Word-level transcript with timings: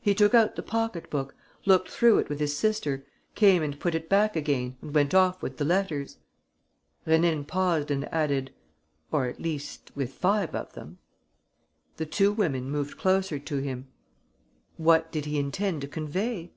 He 0.00 0.14
took 0.14 0.32
out 0.32 0.56
the 0.56 0.62
pocket 0.62 1.10
book, 1.10 1.34
looked 1.66 1.90
through 1.90 2.16
it 2.20 2.30
with 2.30 2.40
his 2.40 2.56
sister, 2.56 3.04
came 3.34 3.62
and 3.62 3.78
put 3.78 3.94
it 3.94 4.08
back 4.08 4.34
again 4.34 4.78
and 4.80 4.94
went 4.94 5.12
off 5.14 5.42
with 5.42 5.58
the 5.58 5.66
letters." 5.66 6.16
Rénine 7.06 7.46
paused 7.46 7.90
and 7.90 8.10
added, 8.10 8.52
"Or, 9.12 9.26
at 9.26 9.38
least, 9.38 9.92
with 9.94 10.14
five 10.14 10.54
of 10.54 10.72
them." 10.72 10.96
The 11.98 12.06
two 12.06 12.32
women 12.32 12.70
moved 12.70 12.96
closer 12.96 13.38
to 13.38 13.58
him. 13.58 13.86
What 14.78 15.12
did 15.12 15.26
he 15.26 15.38
intend 15.38 15.82
to 15.82 15.88
convey? 15.88 16.52